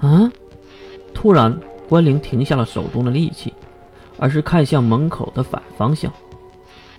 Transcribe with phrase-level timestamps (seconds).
[0.00, 0.30] 啊！
[1.14, 1.56] 突然，
[1.88, 3.52] 关灵停下了手中的力气，
[4.18, 6.12] 而是看向门口的反方向。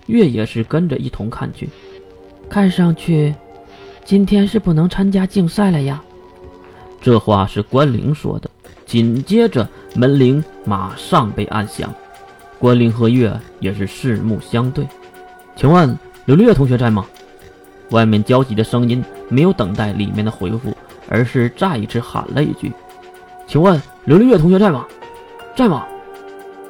[0.06, 1.68] 月也是跟着一同看去。
[2.48, 3.34] 看上去，
[4.04, 6.02] 今天是不能参加竞赛了呀。
[7.00, 8.50] 这话是关灵说的。
[8.84, 11.92] 紧接着，门铃马上被按响。
[12.58, 14.86] 关灵和月也是四目相对。
[15.56, 17.06] 请问刘丽月同学在吗？
[17.90, 20.76] 外面焦急的声音没有等待里面的回复，
[21.08, 22.72] 而是再一次喊了一句
[23.52, 24.86] ：“请问刘丽月同学在吗？
[25.54, 25.86] 在吗？”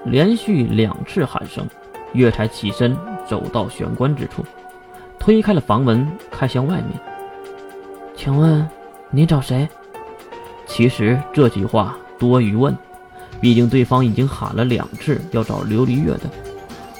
[0.04, 1.64] 连续两次喊声，
[2.12, 4.44] 月才起身走到玄关之处，
[5.16, 7.00] 推开了房门，看向外面。
[8.16, 8.68] 请问
[9.12, 9.68] 你找谁？
[10.66, 12.76] 其实这句话多余问，
[13.40, 16.22] 毕竟对方已经喊了两次要找琉璃月的，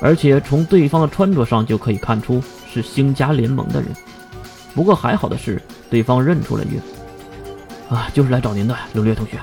[0.01, 3.91] 而且从对方的穿着上就可以看出是星家联盟的人。
[4.77, 5.61] 不过还好的是，
[5.91, 6.79] 对方认出了月，
[7.93, 9.41] 啊，就是来找您的，刘月同学，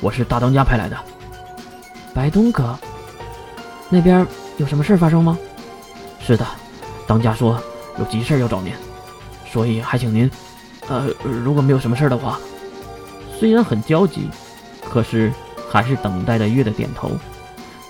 [0.00, 0.96] 我是大当家派来的。
[2.14, 2.78] 白东哥，
[3.88, 5.38] 那边有什么事发生吗？
[6.20, 6.46] 是的，
[7.06, 7.60] 当家说
[7.98, 8.72] 有急事要找您，
[9.46, 10.30] 所以还请您，
[10.88, 12.38] 呃，如果没有什么事的话，
[13.38, 14.28] 虽然很焦急，
[14.88, 15.32] 可是
[15.70, 17.10] 还是等待着月的点头。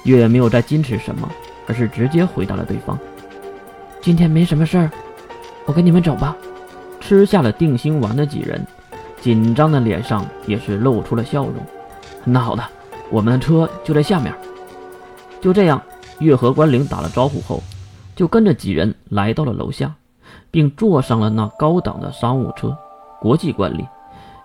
[0.05, 1.31] 月也没有再矜持什么，
[1.67, 2.99] 而是直接回答了对方
[4.01, 4.91] ：“今天没什么事儿，
[5.67, 6.35] 我跟你们走吧。”
[7.01, 8.67] 吃下了定心丸的几人，
[9.21, 11.57] 紧张的脸上也是露出了笑容。
[12.25, 12.63] 那好的，
[13.11, 14.35] 我们的车就在下面。
[15.41, 15.81] 就这样，
[16.19, 17.63] 月和关灵打了招呼后，
[18.15, 19.93] 就跟着几人来到了楼下，
[20.51, 22.77] 并坐上了那高档的商务车。
[23.21, 23.87] 国际惯例，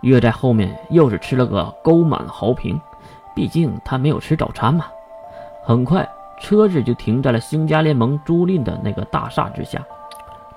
[0.01, 2.79] 月在后面又是吃了个勾满豪平，
[3.35, 4.85] 毕竟他没有吃早餐嘛。
[5.63, 6.07] 很快，
[6.39, 9.81] 车子就停在了星家联盟租赁的那个大厦之下。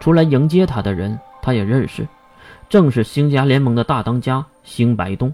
[0.00, 1.18] 出来迎接他的人。
[1.40, 2.06] 他也认识，
[2.68, 5.32] 正是星家联盟的大当家星白东。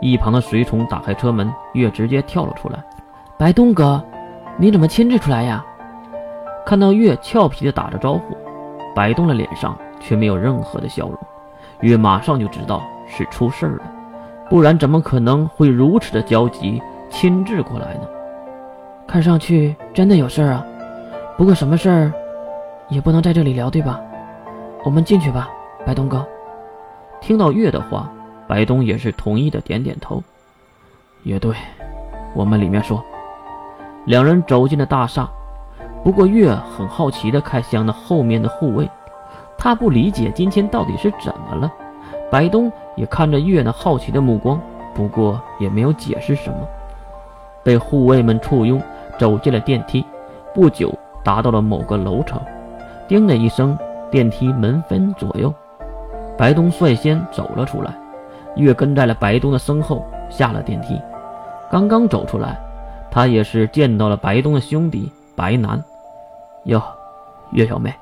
[0.00, 2.78] 一旁的随从打开车门，月直接跳了出来
[3.36, 4.02] ：“白东哥，
[4.56, 5.64] 你怎么亲自出来呀？”
[6.64, 8.36] 看到月俏皮的打着招呼，
[8.94, 11.18] 白东的脸上却没有任何的笑容。
[11.80, 13.82] 月马上就知道是出事了，
[14.50, 18.02] 不然怎么可能会如此的焦急，亲自过来呢？
[19.06, 20.66] 看上去真的有事儿啊，
[21.36, 22.12] 不过什么事儿
[22.88, 23.98] 也不能在这里聊，对吧？
[24.84, 25.48] 我们进去吧，
[25.86, 26.24] 白东哥。
[27.20, 28.12] 听到月的话，
[28.48, 30.22] 白东也是同意的，点点头。
[31.22, 31.54] 也对，
[32.34, 33.04] 我们里面说。
[34.06, 35.28] 两人走进了大厦，
[36.02, 38.88] 不过月很好奇的看向那后面的护卫，
[39.58, 41.70] 他不理解今天到底是怎么了。
[42.30, 44.58] 白东也看着月那好奇的目光，
[44.94, 46.66] 不过也没有解释什么。
[47.62, 48.80] 被护卫们簇拥
[49.18, 50.04] 走进了电梯，
[50.54, 50.92] 不久
[51.22, 52.40] 达到了某个楼层，
[53.06, 53.78] 叮的一声。
[54.10, 55.52] 电梯门分左右，
[56.38, 57.92] 白东率先走了出来，
[58.58, 61.00] 月跟在了白东的身后下了电梯。
[61.70, 62.58] 刚刚走出来，
[63.10, 65.82] 他也是见到了白东的兄弟白南。
[66.64, 66.82] 哟，
[67.52, 67.94] 月小妹，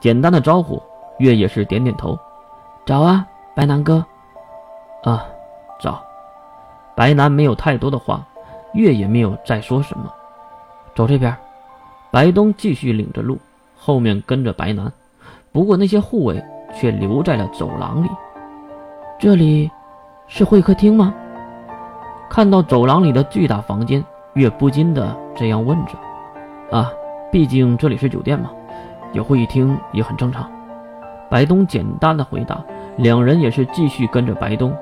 [0.00, 0.80] 简单的招呼，
[1.18, 2.16] 月也是点点头。
[2.86, 4.04] 早啊，白南哥。
[5.02, 5.24] 啊，
[5.80, 6.00] 早。
[6.94, 8.24] 白南没有太多的话，
[8.74, 10.12] 月也没有再说什么。
[10.94, 11.36] 走这边。
[12.10, 13.38] 白东继续领着路。
[13.78, 14.90] 后面跟着白南，
[15.52, 16.42] 不过那些护卫
[16.74, 18.08] 却留在了走廊里。
[19.18, 19.70] 这里
[20.26, 21.14] 是会客厅吗？
[22.28, 24.04] 看到走廊里的巨大房间，
[24.34, 26.76] 月不禁的这样问着。
[26.76, 26.92] 啊，
[27.32, 28.50] 毕竟这里是酒店嘛，
[29.14, 30.46] 有会议厅也很正常。
[31.30, 32.62] 白东简单的回答。
[32.98, 34.74] 两人也是继续跟着白东，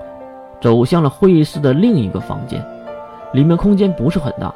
[0.61, 2.65] 走向了会议室的另一个房间。
[3.33, 4.53] 里面空间不是很大，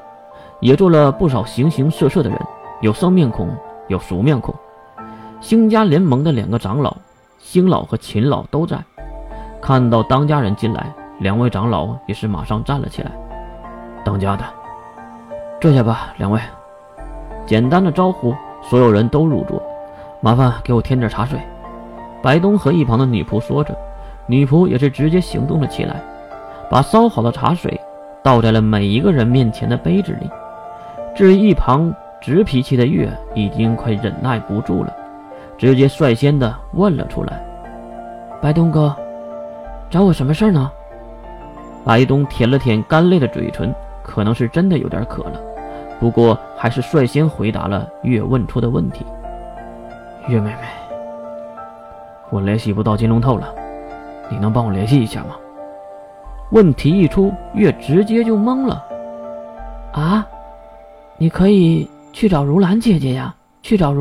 [0.61, 2.41] 也坐了不少形形色色的人，
[2.81, 3.49] 有生面孔。
[3.87, 4.55] 有熟面孔，
[5.41, 6.95] 星家联盟的两个长老，
[7.39, 8.77] 星老和秦老都在。
[9.61, 13.11] 看到当家人进来，两位长老也是马上站了起来。
[14.05, 14.45] 当家的，
[15.61, 16.41] 坐下吧，两位。
[17.47, 19.63] 简单的招呼，所有人都入座。
[20.21, 21.39] 麻烦给我添点茶水。
[22.23, 23.77] 白东和一旁的女仆说着，
[24.27, 25.97] 女仆也是直接行动了起来，
[26.71, 27.81] 把烧好的茶水
[28.23, 30.31] 倒在了每一个人面前的杯子里。
[31.15, 31.95] 至于一旁。
[32.21, 34.93] 直脾气的月已经快忍耐不住了，
[35.57, 37.41] 直接率先的问了出来
[38.43, 38.93] ：“白东哥，
[39.91, 40.71] 找我什么事儿呢？”
[41.85, 45.41] 白东舔了舔干裂的嘴唇，可能是真的有点渴了，
[45.99, 49.05] 不过还是率先回答了月问出的问题
[50.29, 50.69] ：“月妹妹，
[52.31, 53.55] 我联系不到金龙透了，
[54.31, 55.37] 你能帮我联系一下吗？”
[56.53, 58.85] 问题一出，月直接就懵了
[59.93, 60.27] ：“啊，
[61.17, 63.33] 你可以。”去找如兰姐姐呀！
[63.63, 63.97] 去找如。